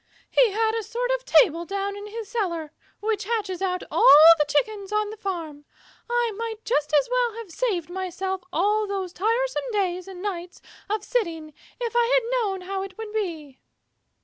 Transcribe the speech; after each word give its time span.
He 0.31 0.49
has 0.49 0.73
a 0.73 0.81
sort 0.89 1.11
of 1.11 1.25
table 1.25 1.63
down 1.63 1.95
in 1.95 2.07
his 2.07 2.27
cellar 2.27 2.71
which 3.01 3.25
hatches 3.25 3.61
out 3.61 3.83
all 3.91 4.17
the 4.39 4.45
Chickens 4.51 4.91
on 4.91 5.11
the 5.11 5.15
farm. 5.17 5.63
I 6.09 6.31
might 6.35 6.65
just 6.65 6.91
as 6.91 7.07
well 7.11 7.35
have 7.35 7.51
saved 7.51 7.87
myself 7.87 8.43
all 8.51 8.87
those 8.87 9.13
tiresome 9.13 9.69
days 9.71 10.07
and 10.07 10.19
nights 10.19 10.59
of 10.89 11.03
sitting 11.03 11.53
if 11.79 11.93
I 11.95 12.05
had 12.07 12.39
known 12.41 12.61
how 12.61 12.81
it 12.81 12.97
would 12.97 13.13
be." 13.13 13.59